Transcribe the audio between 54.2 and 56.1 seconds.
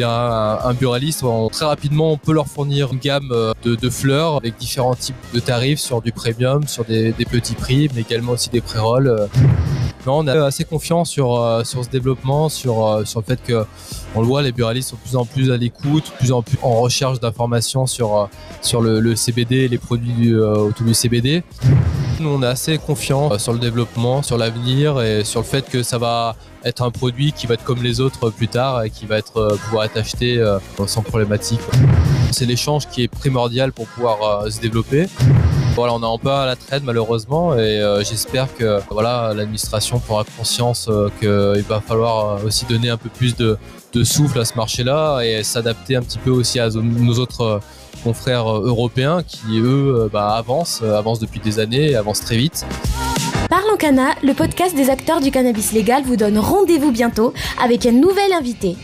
le podcast des acteurs du cannabis légal